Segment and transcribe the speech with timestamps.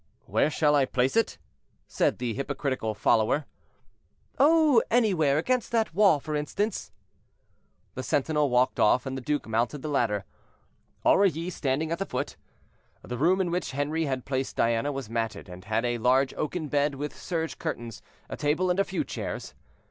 [0.25, 1.37] "Where shall I place it?"
[1.87, 3.45] said the hypocritical follower.
[4.39, 6.91] "Oh, anywhere; against that wall, for instance."
[7.93, 10.25] The sentinel walked off, and the duke mounted the ladder,
[11.05, 12.35] Aurilly standing at the foot.
[13.03, 16.67] The room in which Henri had placed Diana was matted, and had a large oaken
[16.67, 19.53] bed with serge curtains, a table, and a few chairs.